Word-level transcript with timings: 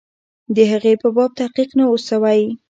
د 0.55 0.57
هغې 0.71 0.93
په 1.01 1.07
باب 1.15 1.31
تحقیق 1.39 1.69
نه 1.79 1.85
وو 1.87 1.97
سوی. 2.09 2.41